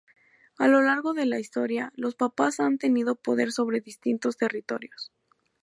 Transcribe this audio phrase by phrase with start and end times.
[0.57, 5.11] A lo largo de la historia, los papas han tenido poder sobre distintos territorios.